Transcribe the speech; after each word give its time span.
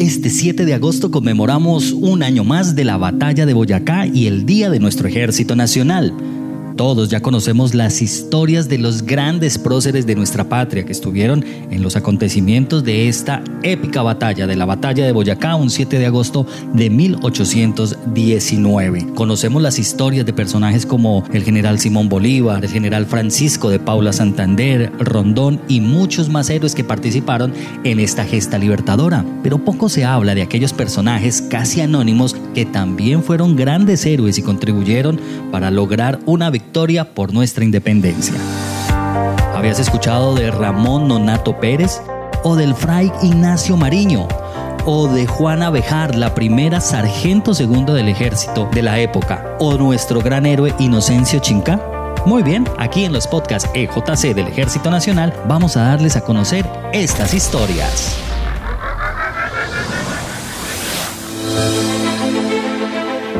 Este 0.00 0.28
7 0.28 0.64
de 0.64 0.74
agosto 0.74 1.12
conmemoramos 1.12 1.92
un 1.92 2.24
año 2.24 2.42
más 2.42 2.74
de 2.74 2.82
la 2.84 2.96
batalla 2.96 3.46
de 3.46 3.54
Boyacá 3.54 4.04
y 4.04 4.26
el 4.26 4.44
Día 4.44 4.70
de 4.70 4.80
nuestro 4.80 5.06
Ejército 5.06 5.54
Nacional. 5.54 6.12
Todos 6.76 7.08
ya 7.08 7.20
conocemos 7.20 7.74
las 7.74 8.02
historias 8.02 8.68
de 8.68 8.76
los 8.76 9.00
grandes 9.00 9.56
próceres 9.56 10.04
de 10.04 10.14
nuestra 10.14 10.44
patria 10.44 10.84
que 10.84 10.92
estuvieron 10.92 11.42
en 11.70 11.80
los 11.80 11.96
acontecimientos 11.96 12.84
de 12.84 13.08
esta 13.08 13.42
épica 13.62 14.02
batalla, 14.02 14.46
de 14.46 14.56
la 14.56 14.66
batalla 14.66 15.06
de 15.06 15.12
Boyacá, 15.12 15.56
un 15.56 15.70
7 15.70 15.98
de 15.98 16.04
agosto 16.04 16.46
de 16.74 16.90
1819. 16.90 19.06
Conocemos 19.14 19.62
las 19.62 19.78
historias 19.78 20.26
de 20.26 20.34
personajes 20.34 20.84
como 20.84 21.24
el 21.32 21.44
general 21.44 21.78
Simón 21.78 22.10
Bolívar, 22.10 22.62
el 22.62 22.70
general 22.70 23.06
Francisco 23.06 23.70
de 23.70 23.78
Paula 23.78 24.12
Santander, 24.12 24.92
Rondón 24.98 25.62
y 25.68 25.80
muchos 25.80 26.28
más 26.28 26.50
héroes 26.50 26.74
que 26.74 26.84
participaron 26.84 27.54
en 27.84 28.00
esta 28.00 28.26
gesta 28.26 28.58
libertadora. 28.58 29.24
Pero 29.42 29.64
poco 29.64 29.88
se 29.88 30.04
habla 30.04 30.34
de 30.34 30.42
aquellos 30.42 30.74
personajes 30.74 31.40
casi 31.40 31.80
anónimos 31.80 32.36
que 32.54 32.66
también 32.66 33.22
fueron 33.22 33.56
grandes 33.56 34.04
héroes 34.04 34.36
y 34.36 34.42
contribuyeron 34.42 35.18
para 35.50 35.70
lograr 35.70 36.20
una 36.26 36.50
victoria 36.50 36.65
por 37.14 37.32
nuestra 37.32 37.64
independencia. 37.64 38.34
¿Habías 39.54 39.78
escuchado 39.78 40.34
de 40.34 40.50
Ramón 40.50 41.08
Nonato 41.08 41.58
Pérez? 41.58 42.02
¿O 42.42 42.54
del 42.54 42.74
fray 42.74 43.10
Ignacio 43.22 43.76
Mariño? 43.76 44.28
¿O 44.84 45.08
de 45.08 45.26
Juana 45.26 45.70
Bejar, 45.70 46.14
la 46.14 46.34
primera 46.34 46.80
sargento 46.80 47.54
segundo 47.54 47.94
del 47.94 48.08
ejército 48.08 48.68
de 48.72 48.82
la 48.82 48.98
época? 48.98 49.56
¿O 49.58 49.78
nuestro 49.78 50.20
gran 50.20 50.44
héroe 50.44 50.74
Inocencio 50.78 51.40
Chinca? 51.40 51.80
Muy 52.26 52.42
bien, 52.42 52.68
aquí 52.78 53.04
en 53.04 53.12
los 53.12 53.26
podcasts 53.26 53.70
EJC 53.72 54.34
del 54.34 54.48
Ejército 54.48 54.90
Nacional 54.90 55.32
vamos 55.48 55.76
a 55.76 55.84
darles 55.84 56.16
a 56.16 56.20
conocer 56.20 56.66
estas 56.92 57.32
historias. 57.32 58.16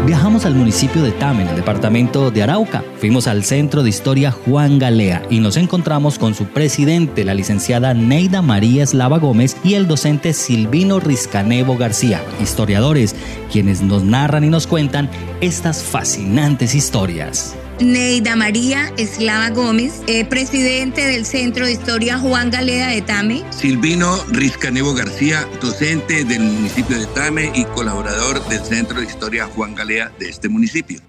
Viajamos 0.07 0.47
al 0.47 0.55
municipio 0.55 1.03
de 1.03 1.11
Tame, 1.11 1.43
en 1.43 1.49
el 1.49 1.57
departamento 1.57 2.31
de 2.31 2.41
Arauca. 2.41 2.85
Fuimos 3.01 3.27
al 3.27 3.43
Centro 3.43 3.83
de 3.83 3.89
Historia 3.89 4.31
Juan 4.31 4.79
Galea 4.79 5.25
y 5.31 5.41
nos 5.41 5.57
encontramos 5.57 6.17
con 6.21 6.33
su 6.33 6.45
presidente, 6.45 7.25
la 7.25 7.35
licenciada 7.35 7.93
Neida 7.93 8.41
María 8.41 8.85
Eslava 8.85 9.19
Gómez, 9.19 9.57
y 9.65 9.75
el 9.75 9.89
docente 9.89 10.33
Silvino 10.33 11.01
Rizcanevo 11.01 11.77
García, 11.77 12.23
historiadores, 12.41 13.17
quienes 13.51 13.83
nos 13.83 14.05
narran 14.05 14.45
y 14.45 14.49
nos 14.49 14.69
cuentan 14.69 15.11
estas 15.41 15.83
fascinantes 15.83 16.77
historias. 16.77 17.57
Neida 17.81 18.37
María 18.37 18.91
Eslava 18.97 19.51
Gómez, 19.51 20.03
eh, 20.07 20.25
presidente 20.25 21.07
del 21.07 21.27
Centro 21.27 21.67
de 21.67 21.73
Historia 21.73 22.19
Juan 22.19 22.51
Galea 22.51 22.89
de 22.89 23.03
Tame. 23.03 23.45
Silvino 23.51 24.17
Rizcanevo 24.29 24.95
García, 24.95 25.47
docente 25.61 26.25
del 26.25 26.43
municipio 26.43 26.99
de 26.99 27.07
Tame 27.07 27.53
y 27.55 27.65
colaborador 27.65 28.47
del 28.49 28.65
Centro 28.65 29.01
de 29.01 29.07
Historia 29.07 29.47
Juan 29.47 29.75
Galea 29.75 30.11
de 30.19 30.31
este 30.31 30.49
municipio. 30.49 31.01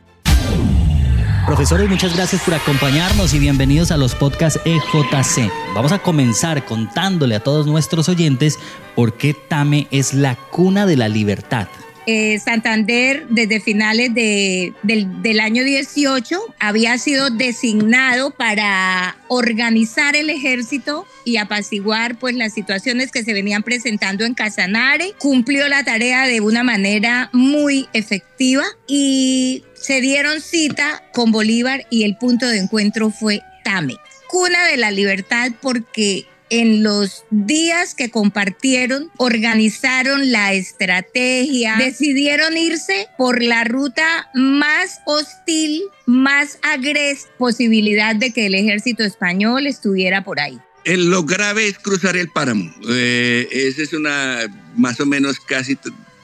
Profesores, 1.45 1.89
muchas 1.89 2.13
gracias 2.13 2.41
por 2.41 2.55
acompañarnos 2.55 3.33
y 3.33 3.39
bienvenidos 3.39 3.91
a 3.91 3.97
los 3.97 4.13
podcasts 4.15 4.59
EJC. 4.65 5.49
Vamos 5.73 5.93
a 5.93 5.99
comenzar 5.99 6.65
contándole 6.65 7.35
a 7.35 7.39
todos 7.39 7.65
nuestros 7.67 8.09
oyentes 8.09 8.59
por 8.93 9.13
qué 9.13 9.33
Tame 9.33 9.87
es 9.89 10.13
la 10.13 10.35
cuna 10.35 10.85
de 10.85 10.97
la 10.97 11.07
libertad. 11.07 11.69
Eh, 12.09 12.39
Santander 12.39 13.27
desde 13.27 13.59
finales 13.59 14.13
del, 14.13 14.73
del, 14.81 15.39
año 15.41 15.65
18 15.65 16.39
había 16.57 16.97
sido 16.97 17.29
designado 17.29 18.31
para 18.31 19.17
organizar 19.27 20.15
el 20.15 20.29
ejército 20.29 21.05
y 21.25 21.35
apaciguar 21.35 22.17
pues 22.17 22.33
las 22.33 22.53
situaciones 22.53 23.11
que 23.11 23.25
se 23.25 23.33
venían 23.33 23.61
presentando 23.61 24.23
en 24.23 24.35
Casanare. 24.35 25.15
Cumplió 25.19 25.67
la 25.67 25.83
tarea 25.83 26.25
de 26.27 26.39
una 26.39 26.63
manera 26.63 27.29
muy 27.33 27.89
efectiva 27.91 28.63
y 28.87 29.65
se 29.73 29.99
dieron 29.99 30.39
cita 30.39 31.03
con 31.13 31.33
Bolívar 31.33 31.87
y 31.89 32.03
el 32.03 32.15
punto 32.15 32.47
de 32.47 32.59
encuentro 32.59 33.09
fue 33.09 33.41
Tame. 33.65 33.97
Cuna 34.29 34.65
de 34.67 34.77
la 34.77 34.91
libertad 34.91 35.51
porque 35.61 36.25
en 36.49 36.83
los 36.83 37.23
días 37.29 37.93
que 37.95 38.09
compartieron, 38.09 39.09
organizaron 39.17 40.31
la 40.31 40.53
estrategia, 40.53 41.75
decidieron 41.77 42.57
irse 42.57 43.07
por 43.17 43.43
la 43.43 43.63
ruta 43.63 44.29
más 44.33 44.99
hostil, 45.05 45.81
más 46.05 46.59
agres, 46.61 47.27
posibilidad 47.37 48.15
de 48.15 48.31
que 48.31 48.45
el 48.45 48.55
ejército 48.55 49.03
español 49.03 49.67
estuviera 49.67 50.23
por 50.23 50.39
ahí. 50.39 50.59
lo 50.85 51.23
grave 51.23 51.67
es 51.67 51.79
cruzar 51.79 52.15
el 52.15 52.29
páramo. 52.29 52.71
Eh, 52.89 53.47
ese 53.51 53.83
es 53.83 53.93
una, 53.93 54.39
más 54.75 54.99
o 54.99 55.05
menos 55.05 55.39
casi 55.39 55.77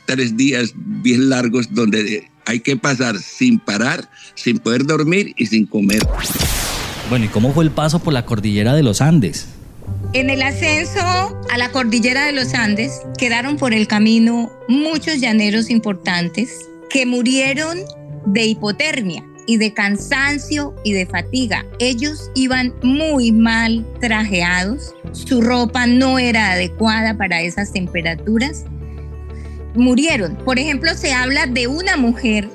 tres 0.06 0.38
días 0.38 0.74
bien 0.76 1.30
largos 1.30 1.74
donde 1.74 2.30
hay 2.46 2.60
que 2.60 2.76
pasar 2.78 3.18
sin 3.20 3.60
parar, 3.60 4.10
sin 4.36 4.60
poder 4.60 4.86
dormir 4.86 5.34
y 5.38 5.46
sin 5.46 5.66
comer. 5.66 6.02
Bueno, 7.10 7.26
¿y 7.26 7.28
cómo 7.30 7.54
fue 7.54 7.64
el 7.64 7.72
paso 7.72 8.00
por 8.00 8.14
la 8.14 8.26
cordillera 8.26 8.74
de 8.74 8.84
los 8.84 9.02
Andes? 9.02 9.48
En 10.14 10.30
el 10.30 10.44
ascenso 10.44 11.02
a 11.02 11.58
la 11.58 11.70
cordillera 11.72 12.26
de 12.26 12.34
los 12.34 12.54
Andes 12.54 13.02
quedaron 13.18 13.58
por 13.58 13.74
el 13.74 13.88
camino 13.88 14.52
muchos 14.68 15.20
llaneros 15.20 15.72
importantes 15.72 16.70
que 16.92 17.08
murieron 17.08 17.80
de 18.28 18.46
hipotermia 18.46 19.26
y 19.48 19.58
de 19.58 19.74
cansancio 19.74 20.76
y 20.84 20.94
de 20.94 21.08
fatiga. 21.08 21.66
Ellos 21.80 22.30
iban 22.36 22.76
muy 22.84 23.32
mal 23.32 23.84
trajeados, 24.00 24.94
su 25.14 25.42
ropa 25.42 25.88
no 25.88 26.20
era 26.20 26.52
adecuada 26.52 27.18
para 27.18 27.42
esas 27.42 27.74
temperaturas. 27.74 28.66
Murieron. 29.74 30.38
Por 30.46 30.60
ejemplo, 30.60 30.94
se 30.94 31.12
habla 31.12 31.48
de 31.48 31.66
una 31.66 31.98
mujer 31.98 32.48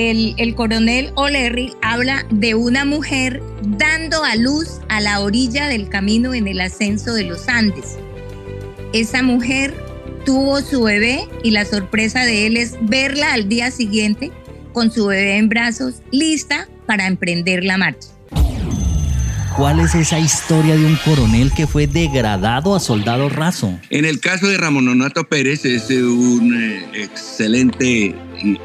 el, 0.00 0.54
coronel 0.54 1.12
O'Leary 1.14 1.72
habla 1.82 2.26
de 2.30 2.54
una 2.54 2.84
mujer 2.84 3.42
dando 3.62 4.24
a 4.24 4.36
luz 4.36 4.80
a 4.88 5.00
la 5.00 5.20
orilla 5.20 5.68
del 5.68 5.88
camino 5.88 6.34
en 6.34 6.48
el 6.48 6.60
ascenso 6.60 7.14
de 7.14 7.24
los 7.24 7.48
Andes. 7.48 7.98
Esa 8.92 9.22
mujer 9.22 9.74
tuvo 10.24 10.60
su 10.60 10.82
bebé 10.82 11.28
y 11.42 11.50
la 11.50 11.64
sorpresa 11.64 12.24
de 12.24 12.46
él 12.46 12.56
es 12.56 12.76
verla 12.82 13.32
al 13.32 13.48
día 13.48 13.70
siguiente 13.70 14.30
con 14.72 14.90
su 14.90 15.06
bebé 15.06 15.36
en 15.36 15.48
brazos, 15.48 16.02
lista 16.10 16.68
para 16.86 17.06
emprender 17.06 17.64
la 17.64 17.76
marcha. 17.76 18.08
¿Cuál 19.56 19.80
es 19.80 19.94
esa 19.94 20.18
historia 20.18 20.76
de 20.76 20.86
un 20.86 20.96
coronel 21.04 21.52
que 21.54 21.66
fue 21.66 21.86
degradado 21.86 22.74
a 22.74 22.80
soldado 22.80 23.28
raso? 23.28 23.78
En 23.90 24.06
el 24.06 24.18
caso 24.18 24.46
de 24.46 24.56
Ramón 24.56 24.86
Nonato 24.86 25.24
Pérez, 25.24 25.66
es 25.66 25.90
un 25.90 26.54
eh, 26.54 26.86
excelente 26.94 28.14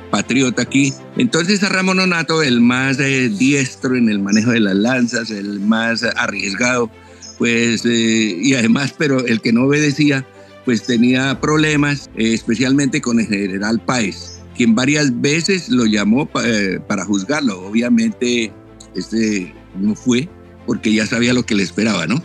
patriota 0.09 0.61
aquí. 0.61 0.93
Entonces 1.17 1.61
a 1.63 1.69
Ramón 1.69 1.97
Nonato, 1.97 2.41
el 2.41 2.61
más 2.61 2.99
eh, 2.99 3.27
diestro 3.27 3.97
en 3.97 4.07
el 4.07 4.19
manejo 4.19 4.51
de 4.51 4.61
las 4.61 4.75
lanzas, 4.75 5.29
el 5.29 5.59
más 5.59 6.03
arriesgado, 6.03 6.89
pues, 7.37 7.85
eh, 7.85 8.37
y 8.41 8.53
además, 8.53 8.95
pero 8.97 9.25
el 9.25 9.41
que 9.41 9.51
no 9.51 9.65
obedecía, 9.65 10.25
pues 10.63 10.83
tenía 10.83 11.39
problemas, 11.41 12.09
especialmente 12.15 13.01
con 13.01 13.19
el 13.19 13.27
general 13.27 13.81
Páez, 13.85 14.39
quien 14.55 14.73
varias 14.73 15.19
veces 15.19 15.67
lo 15.67 15.85
llamó 15.85 16.27
para 16.27 17.03
juzgarlo. 17.05 17.61
Obviamente, 17.67 18.53
este 18.95 19.53
no 19.79 19.93
fue 19.93 20.27
porque 20.67 20.93
ya 20.93 21.07
sabía 21.07 21.33
lo 21.33 21.43
que 21.43 21.55
le 21.55 21.63
esperaba, 21.63 22.05
¿no? 22.05 22.21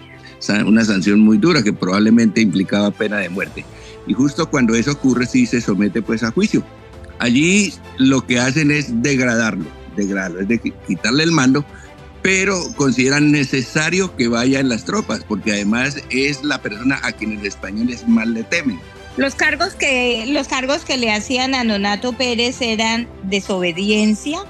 Una 0.67 0.85
sanción 0.85 1.21
muy 1.21 1.39
dura 1.39 1.63
que 1.63 1.73
probablemente 1.73 2.43
implicaba 2.43 2.91
pena 2.91 3.19
de 3.19 3.31
muerte. 3.31 3.65
Y 4.07 4.13
justo 4.13 4.51
cuando 4.51 4.75
eso 4.75 4.91
ocurre, 4.91 5.27
sí 5.27 5.47
se 5.47 5.61
somete 5.61 6.03
pues 6.03 6.23
a 6.25 6.33
juicio. 6.33 6.63
Allí 7.21 7.73
lo 7.99 8.27
que 8.27 8.41
hacen 8.41 8.73
es 8.73 9.03
degradarlo, 9.03 9.65
degradarlo, 9.97 10.41
es 10.41 10.49
decir, 10.49 10.75
quitarle 10.87 11.23
el 11.23 11.31
mando, 11.31 11.65
pero 12.21 12.61
consideran 12.77 13.31
necesario 13.31 14.15
que 14.17 14.27
vaya 14.27 14.59
en 14.59 14.69
las 14.69 14.85
tropas, 14.85 15.25
porque 15.27 15.53
además 15.53 15.99
es 16.11 16.43
la 16.43 16.61
persona 16.61 16.99
a 17.03 17.13
quien 17.13 17.37
los 17.37 17.45
españoles 17.45 18.07
más 18.09 18.27
le 18.27 18.43
temen. 18.43 18.81
Los 19.17 19.35
cargos 19.35 19.75
que, 19.75 20.25
los 20.29 20.49
cargos 20.49 20.85
que 20.85 20.97
le 20.97 21.13
hacían 21.13 21.55
a 21.55 21.65
Nonato 21.65 22.13
Pérez 22.15 22.61
eran 22.63 23.07
desobediencia, 23.25 24.41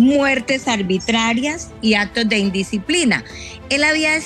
muertes 0.00 0.66
arbitrarias 0.66 1.70
y 1.80 1.94
actos 1.94 2.28
de 2.28 2.38
indisciplina. 2.38 3.24
Él 3.68 3.84
había 3.84 4.18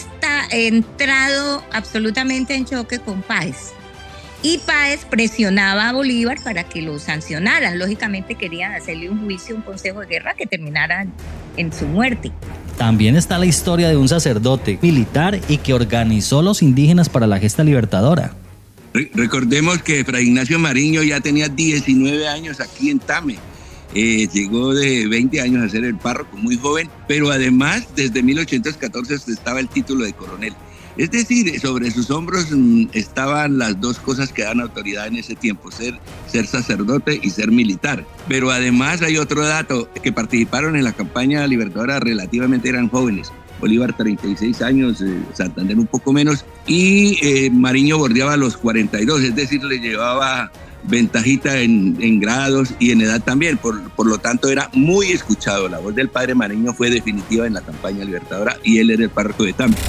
entrado 0.50 1.62
absolutamente 1.73 2.55
en 2.55 2.65
choque 2.65 2.99
con 2.99 3.23
Páez. 3.23 3.73
Y 4.43 4.59
Páez 4.59 5.05
presionaba 5.06 5.88
a 5.88 5.93
Bolívar 5.93 6.38
para 6.43 6.65
que 6.65 6.82
lo 6.82 6.99
sancionaran. 6.99 7.79
Lógicamente 7.79 8.35
querían 8.35 8.73
hacerle 8.73 9.09
un 9.09 9.25
juicio, 9.25 9.56
un 9.56 9.62
consejo 9.62 10.00
de 10.00 10.06
guerra 10.06 10.35
que 10.35 10.47
terminara 10.47 11.06
en 11.56 11.73
su 11.73 11.87
muerte. 11.87 12.31
También 12.77 13.17
está 13.17 13.38
la 13.38 13.47
historia 13.47 13.88
de 13.88 13.97
un 13.97 14.09
sacerdote 14.09 14.79
militar 14.82 15.41
y 15.49 15.59
que 15.59 15.73
organizó 15.73 16.43
los 16.43 16.61
indígenas 16.62 17.09
para 17.09 17.27
la 17.27 17.38
gesta 17.38 17.65
libertadora. 17.65 18.35
Recordemos 19.15 19.82
que 19.82 20.05
Fray 20.05 20.27
Ignacio 20.27 20.59
Mariño 20.59 21.03
ya 21.03 21.20
tenía 21.20 21.49
19 21.49 22.29
años 22.29 22.61
aquí 22.61 22.91
en 22.91 22.99
Tame 22.99 23.38
eh, 23.94 24.28
llegó 24.32 24.75
de 24.75 25.06
20 25.06 25.40
años 25.40 25.62
a 25.64 25.69
ser 25.69 25.84
el 25.84 25.96
párroco, 25.96 26.36
muy 26.36 26.56
joven, 26.56 26.88
pero 27.06 27.31
además 27.31 27.86
desde 27.94 28.22
1814 28.22 29.14
estaba 29.32 29.60
el 29.60 29.69
título 29.69 30.04
de 30.04 30.12
coronel. 30.12 30.54
Es 30.96 31.10
decir, 31.10 31.58
sobre 31.60 31.90
sus 31.90 32.10
hombros 32.10 32.46
mm, 32.50 32.86
estaban 32.92 33.58
las 33.58 33.81
dos 33.81 33.98
cosas 33.98 34.32
que 34.32 34.44
dan 34.44 34.60
autoridad 34.60 35.08
en 35.08 35.16
ese 35.16 35.34
tiempo, 35.34 35.70
ser, 35.70 35.98
ser 36.26 36.46
sacerdote 36.46 37.19
y 37.20 37.31
ser 37.31 37.50
militar. 37.50 38.06
Pero 38.28 38.50
además 38.50 39.02
hay 39.02 39.16
otro 39.19 39.44
dato, 39.44 39.88
que 40.02 40.12
participaron 40.12 40.76
en 40.76 40.84
la 40.84 40.92
campaña 40.92 41.46
libertadora 41.46 41.98
relativamente 41.98 42.69
eran 42.69 42.88
jóvenes. 42.88 43.32
Bolívar 43.60 43.96
36 43.96 44.62
años, 44.62 45.00
eh, 45.00 45.22
Santander 45.32 45.78
un 45.78 45.86
poco 45.86 46.12
menos, 46.12 46.44
y 46.66 47.19
eh, 47.22 47.50
Mariño 47.50 47.98
bordeaba 47.98 48.36
los 48.36 48.56
42, 48.56 49.22
es 49.22 49.34
decir, 49.34 49.64
le 49.64 49.78
llevaba 49.78 50.50
ventajita 50.86 51.60
en, 51.60 52.20
grados 52.20 52.75
y 52.78 52.90
en 52.90 53.00
edad 53.00 53.22
también, 53.22 53.56
por, 53.56 53.90
por, 53.92 54.06
lo 54.06 54.19
tanto 54.19 54.48
era 54.48 54.70
muy 54.72 55.12
escuchado. 55.12 55.69
La 55.69 55.78
voz 55.78 55.94
del 55.94 56.08
padre 56.08 56.34
Mariño 56.34 56.72
fue 56.75 56.90
definitiva 56.90 57.46
en 57.46 57.54
la 57.54 57.60
campaña 57.60 58.04
libertadora 58.04 58.56
y 58.62 58.78
él 58.78 58.90
era 58.90 59.02
el 59.02 59.10
párroco 59.10 59.44
de 59.44 59.52
Tampa. 59.52 59.81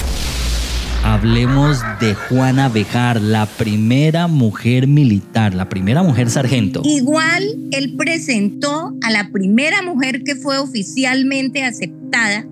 Hablemos 1.06 1.78
de 2.00 2.14
Juana 2.14 2.68
Bejar, 2.68 3.20
la 3.20 3.46
primera 3.46 4.26
mujer 4.26 4.88
militar, 4.88 5.54
la 5.54 5.68
primera 5.68 6.02
mujer 6.02 6.30
sargento. 6.30 6.82
Igual 6.84 7.44
él 7.70 7.94
presentó 7.96 8.92
a 9.02 9.10
la 9.12 9.30
primera 9.30 9.82
mujer 9.82 10.24
que 10.24 10.34
fue 10.34 10.58
oficialmente 10.58 11.62
aceptada 11.62 12.44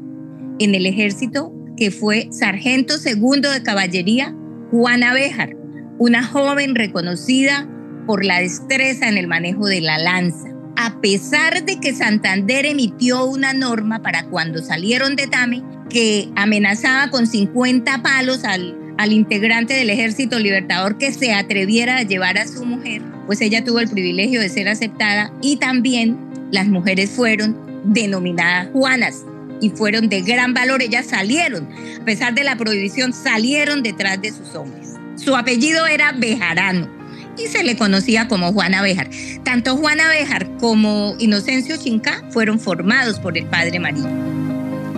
en 0.60 0.74
el 0.76 0.86
ejército, 0.86 1.52
que 1.76 1.90
fue 1.90 2.28
sargento 2.30 2.96
segundo 2.98 3.50
de 3.50 3.64
caballería, 3.64 4.36
Juana 4.70 5.12
Béjar, 5.12 5.56
una 5.98 6.22
joven 6.22 6.76
reconocida 6.76 7.68
por 8.06 8.24
la 8.24 8.40
destreza 8.40 9.08
en 9.08 9.18
el 9.18 9.26
manejo 9.26 9.66
de 9.66 9.80
la 9.80 9.98
lanza. 9.98 10.48
A 10.76 11.00
pesar 11.00 11.64
de 11.64 11.78
que 11.78 11.94
Santander 11.94 12.66
emitió 12.66 13.24
una 13.24 13.52
norma 13.52 14.02
para 14.02 14.24
cuando 14.24 14.62
salieron 14.62 15.16
de 15.16 15.26
Tame 15.26 15.62
que 15.88 16.28
amenazaba 16.34 17.10
con 17.10 17.26
50 17.26 18.02
palos 18.02 18.44
al, 18.44 18.76
al 18.98 19.12
integrante 19.12 19.74
del 19.74 19.90
ejército 19.90 20.38
libertador 20.38 20.98
que 20.98 21.12
se 21.12 21.32
atreviera 21.32 21.98
a 21.98 22.02
llevar 22.02 22.38
a 22.38 22.48
su 22.48 22.64
mujer, 22.64 23.02
pues 23.26 23.40
ella 23.40 23.64
tuvo 23.64 23.80
el 23.80 23.88
privilegio 23.88 24.40
de 24.40 24.48
ser 24.48 24.68
aceptada 24.68 25.32
y 25.40 25.56
también 25.56 26.18
las 26.50 26.66
mujeres 26.66 27.10
fueron 27.10 27.56
denominadas 27.84 28.68
Juanas, 28.72 29.24
y 29.60 29.70
fueron 29.70 30.08
de 30.08 30.20
gran 30.20 30.52
valor. 30.54 30.82
Ellas 30.82 31.06
salieron, 31.06 31.68
a 32.00 32.04
pesar 32.04 32.34
de 32.34 32.44
la 32.44 32.56
prohibición, 32.56 33.12
salieron 33.12 33.82
detrás 33.82 34.20
de 34.20 34.30
sus 34.30 34.54
hombres. 34.54 34.90
Su 35.16 35.36
apellido 35.36 35.86
era 35.86 36.12
Bejarano 36.12 36.93
y 37.36 37.48
se 37.48 37.64
le 37.64 37.76
conocía 37.76 38.28
como 38.28 38.52
Juana 38.52 38.82
Bejar. 38.82 39.10
Tanto 39.42 39.76
Juana 39.76 40.08
Bejar 40.08 40.48
como 40.58 41.16
Inocencio 41.18 41.76
Chinca 41.76 42.22
fueron 42.30 42.58
formados 42.58 43.18
por 43.18 43.36
el 43.36 43.46
padre 43.46 43.78
María. 43.80 44.10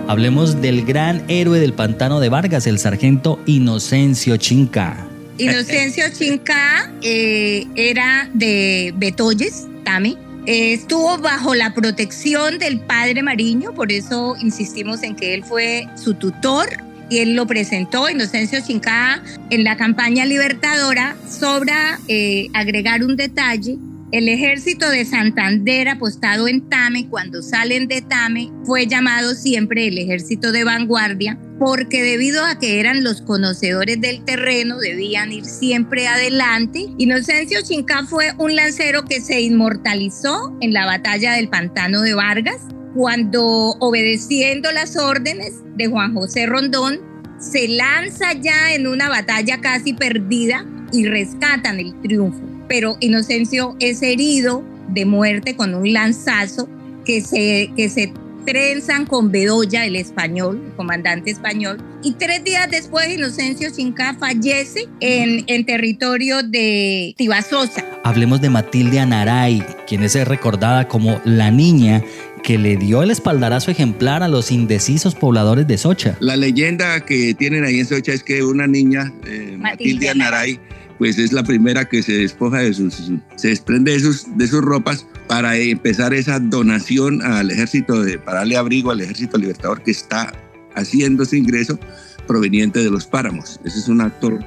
Hablemos 0.09 0.61
del 0.63 0.85
gran 0.85 1.25
héroe 1.29 1.59
del 1.59 1.73
pantano 1.73 2.21
de 2.21 2.29
Vargas, 2.29 2.67
el 2.67 2.79
sargento 2.79 3.41
Inocencio 3.47 4.37
Chinca. 4.37 5.07
Inocencio 5.39 6.05
Chinca 6.17 6.93
eh, 7.03 7.67
era 7.75 8.31
de 8.33 8.95
Betoyes, 8.97 9.67
Tame, 9.85 10.17
estuvo 10.47 11.19
bajo 11.19 11.55
la 11.55 11.75
protección 11.75 12.59
del 12.59 12.81
padre 12.81 13.23
Mariño, 13.23 13.75
por 13.75 13.91
eso 13.91 14.37
insistimos 14.41 15.03
en 15.03 15.17
que 15.17 15.35
él 15.35 15.45
fue 15.45 15.89
su 15.97 16.15
tutor 16.15 16.69
y 17.09 17.19
él 17.19 17.35
lo 17.35 17.47
presentó, 17.47 18.09
Inocencio 18.09 18.61
Chincá, 18.67 19.23
en 19.51 19.65
la 19.65 19.77
campaña 19.77 20.25
libertadora. 20.25 21.17
Sobra 21.29 21.99
eh, 22.09 22.49
agregar 22.55 23.03
un 23.03 23.17
detalle. 23.17 23.77
El 24.13 24.29
ejército 24.29 24.89
de 24.89 25.05
Santander 25.05 25.89
apostado 25.89 26.47
en 26.47 26.69
Tame, 26.69 27.09
cuando 27.09 27.43
salen 27.43 27.89
de 27.89 28.03
Tame, 28.03 28.51
fue 28.65 28.87
llamado 28.87 29.35
siempre 29.35 29.89
el 29.89 29.99
ejército 29.99 30.53
de 30.53 30.65
vanguardia 30.65 31.39
porque 31.59 32.03
debido 32.03 32.45
a 32.45 32.59
que 32.59 32.81
eran 32.81 33.03
los 33.03 33.23
conocedores 33.23 34.01
del 34.01 34.25
terreno, 34.25 34.79
debían 34.79 35.33
ir 35.33 35.45
siempre 35.45 36.07
adelante. 36.07 36.87
Inocencio 36.99 37.61
Chinca 37.63 38.05
fue 38.05 38.33
un 38.39 38.55
lancero 38.55 39.05
que 39.05 39.21
se 39.21 39.41
inmortalizó 39.41 40.57
en 40.61 40.73
la 40.73 40.87
batalla 40.87 41.33
del 41.33 41.49
Pantano 41.49 42.03
de 42.03 42.15
Vargas, 42.15 42.61
cuando 42.97 43.77
obedeciendo 43.79 44.73
las 44.73 44.97
órdenes 44.97 45.53
de 45.77 45.87
Juan 45.87 46.15
José 46.15 46.47
Rondón, 46.47 47.01
se 47.39 47.69
lanza 47.69 48.33
ya 48.33 48.73
en 48.73 48.87
una 48.87 49.11
batalla 49.11 49.61
casi 49.61 49.93
perdida 49.93 50.65
y 50.93 51.05
rescatan 51.05 51.79
el 51.79 51.95
triunfo. 52.01 52.41
Pero 52.69 52.97
Inocencio 53.01 53.77
es 53.81 54.03
herido 54.03 54.65
de 54.89 55.05
muerte 55.05 55.55
con 55.55 55.75
un 55.75 55.93
lanzazo 55.93 56.71
que 57.05 57.21
se, 57.21 57.71
que 57.77 57.91
se 57.91 58.15
trenzan 58.47 59.05
con 59.05 59.31
Bedoya, 59.31 59.85
el 59.85 59.97
español, 59.97 60.63
el 60.65 60.73
comandante 60.73 61.31
español, 61.31 61.77
y 62.03 62.13
tres 62.13 62.45
días 62.45 62.71
después 62.71 63.11
Inocencio 63.11 63.69
Chinca 63.71 64.15
fallece 64.15 64.89
en, 65.01 65.45
en 65.49 65.67
territorio 65.67 66.43
de 66.43 67.15
Tibasosa. 67.19 67.85
Hablemos 68.05 68.41
de 68.41 68.49
Matilde 68.49 69.01
Anaray, 69.01 69.63
quien 69.87 70.03
es 70.03 70.15
recordada 70.27 70.89
como 70.89 71.21
la 71.25 71.51
niña 71.51 72.03
que 72.47 72.59
le 72.59 72.77
dio 72.77 73.03
el 73.03 73.11
espaldarazo 73.11 73.73
ejemplar 73.73 74.23
a 74.23 74.29
los 74.29 74.53
indecisos 74.53 75.17
pobladores 75.17 75.67
de 75.67 75.77
Socha. 75.77 76.17
La 76.21 76.37
leyenda 76.37 77.01
que 77.01 77.35
tienen 77.35 77.65
ahí 77.65 77.81
en 77.81 77.87
Socha 77.87 78.13
es 78.13 78.23
que 78.23 78.45
una 78.45 78.69
niña, 78.69 79.13
eh, 79.27 79.57
Matilde 79.59 80.11
Anaray, 80.11 80.61
pues 80.97 81.19
es 81.19 81.33
la 81.33 81.43
primera 81.43 81.87
que 81.87 82.05
se 82.05 82.13
despoja 82.13 82.59
de 82.59 82.73
sus, 82.73 83.11
se 83.35 83.49
desprende 83.49 83.91
de 83.91 83.99
sus, 83.99 84.39
de 84.39 84.47
sus 84.47 84.63
ropas 84.63 85.09
para 85.27 85.57
empezar 85.57 86.15
esa 86.15 86.39
donación 86.39 87.21
al 87.21 87.51
ejército, 87.51 88.05
de, 88.05 88.17
para 88.17 88.39
darle 88.39 88.57
abrigo 88.57 88.93
al 88.93 89.01
ejército 89.01 89.39
libertador 89.39 89.83
que 89.83 89.91
está 89.91 90.33
haciendo 90.77 91.25
ese 91.25 91.39
ingreso 91.39 91.81
proveniente 92.29 92.79
de 92.79 92.91
los 92.93 93.07
páramos. 93.07 93.59
Ese 93.65 93.81
es 93.81 93.89
un 93.89 94.01
actor. 94.03 94.39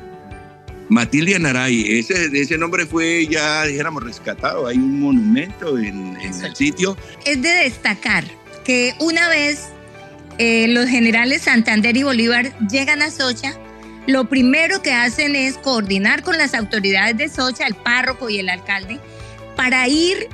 Matilde 0.90 1.36
Anaray, 1.36 2.00
ese, 2.00 2.30
ese 2.34 2.58
nombre 2.58 2.86
fue 2.86 3.28
ya, 3.28 3.64
dijéramos, 3.66 4.04
rescatado. 4.04 4.68
Hay 4.68 4.78
un 4.78 5.00
monumento 5.00 5.78
en, 5.78 6.18
el 6.18 6.56
sitio. 6.56 6.98
Es 7.26 7.42
de 7.42 7.50
destacar 7.50 8.26
que 8.66 8.96
una 9.00 9.30
vez 9.30 9.70
eh, 10.40 10.68
los 10.68 10.88
generales 10.88 11.44
Santander 11.44 11.96
y 11.96 12.04
Bolívar 12.04 12.58
llegan 12.68 13.02
a 13.04 13.12
Socha, 13.12 13.54
lo 14.08 14.28
primero 14.28 14.82
que 14.82 14.92
hacen 14.92 15.36
es 15.36 15.58
coordinar 15.60 16.24
con 16.24 16.38
las 16.38 16.56
autoridades 16.56 17.18
de 17.18 17.30
Socha, 17.30 17.68
el 17.68 17.76
párroco 17.76 18.30
y 18.30 18.40
el 18.40 18.50
alcalde, 18.50 19.00
para 19.56 19.88
ir 19.88 20.28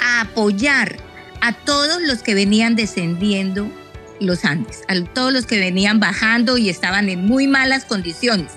a 0.00 0.22
apoyar 0.22 0.96
a 1.42 1.52
todos 1.52 2.00
los 2.02 2.22
que 2.22 2.34
venían 2.34 2.76
descendiendo 2.76 3.70
los 4.20 4.44
Andes, 4.44 4.82
a 4.88 4.94
todos 5.12 5.32
los 5.32 5.46
que 5.46 5.58
venían 5.58 6.00
bajando 6.00 6.56
y 6.56 6.70
estaban 6.70 7.08
en 7.10 7.26
muy 7.26 7.46
malas 7.46 7.84
condiciones. 7.84 8.52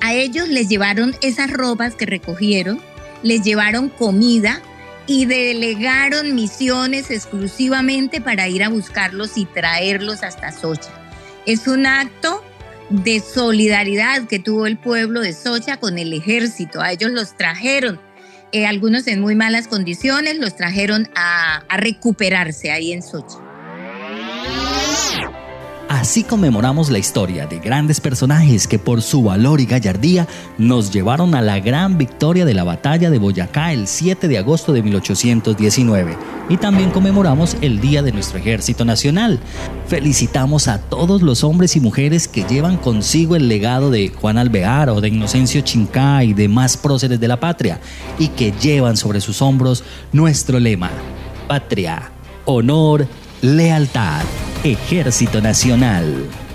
A 0.00 0.14
ellos 0.14 0.48
les 0.48 0.68
llevaron 0.68 1.16
esas 1.22 1.50
ropas 1.50 1.94
que 1.94 2.06
recogieron, 2.06 2.80
les 3.22 3.42
llevaron 3.42 3.88
comida 3.88 4.62
y 5.06 5.24
delegaron 5.26 6.34
misiones 6.34 7.10
exclusivamente 7.10 8.20
para 8.20 8.48
ir 8.48 8.64
a 8.64 8.68
buscarlos 8.68 9.36
y 9.36 9.44
traerlos 9.44 10.22
hasta 10.22 10.52
Socha. 10.52 10.90
Es 11.46 11.66
un 11.68 11.86
acto 11.86 12.42
de 12.90 13.20
solidaridad 13.20 14.26
que 14.26 14.38
tuvo 14.38 14.66
el 14.66 14.78
pueblo 14.78 15.20
de 15.20 15.32
Socha 15.32 15.78
con 15.78 15.98
el 15.98 16.12
ejército. 16.12 16.80
A 16.80 16.92
ellos 16.92 17.10
los 17.10 17.36
trajeron, 17.36 18.00
eh, 18.52 18.66
algunos 18.66 19.06
en 19.06 19.20
muy 19.20 19.34
malas 19.34 19.68
condiciones, 19.68 20.38
los 20.38 20.56
trajeron 20.56 21.08
a, 21.14 21.64
a 21.68 21.76
recuperarse 21.76 22.70
ahí 22.70 22.92
en 22.92 23.02
Socha. 23.02 23.45
Así 26.06 26.22
conmemoramos 26.22 26.88
la 26.88 27.00
historia 27.00 27.48
de 27.48 27.58
grandes 27.58 28.00
personajes 28.00 28.68
que 28.68 28.78
por 28.78 29.02
su 29.02 29.24
valor 29.24 29.60
y 29.60 29.66
gallardía 29.66 30.28
nos 30.56 30.92
llevaron 30.92 31.34
a 31.34 31.42
la 31.42 31.58
gran 31.58 31.98
victoria 31.98 32.44
de 32.44 32.54
la 32.54 32.62
batalla 32.62 33.10
de 33.10 33.18
Boyacá 33.18 33.72
el 33.72 33.88
7 33.88 34.28
de 34.28 34.38
agosto 34.38 34.72
de 34.72 34.84
1819. 34.84 36.16
Y 36.48 36.58
también 36.58 36.90
conmemoramos 36.92 37.56
el 37.60 37.80
Día 37.80 38.04
de 38.04 38.12
nuestro 38.12 38.38
Ejército 38.38 38.84
Nacional. 38.84 39.40
Felicitamos 39.88 40.68
a 40.68 40.78
todos 40.78 41.22
los 41.22 41.42
hombres 41.42 41.74
y 41.74 41.80
mujeres 41.80 42.28
que 42.28 42.44
llevan 42.44 42.76
consigo 42.76 43.34
el 43.34 43.48
legado 43.48 43.90
de 43.90 44.10
Juan 44.10 44.38
Alvear 44.38 44.90
o 44.90 45.00
de 45.00 45.08
Inocencio 45.08 45.62
Chincá 45.62 46.22
y 46.22 46.34
demás 46.34 46.76
próceres 46.76 47.18
de 47.18 47.26
la 47.26 47.40
patria 47.40 47.80
y 48.16 48.28
que 48.28 48.52
llevan 48.52 48.96
sobre 48.96 49.20
sus 49.20 49.42
hombros 49.42 49.82
nuestro 50.12 50.60
lema, 50.60 50.92
patria, 51.48 52.12
honor, 52.44 53.08
lealtad. 53.42 54.22
Ejército 54.66 55.40
Nacional. 55.40 56.45